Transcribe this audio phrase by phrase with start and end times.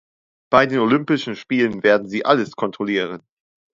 [0.51, 3.21] Bei den Olympischen Spielen werden sie alles kontrollieren.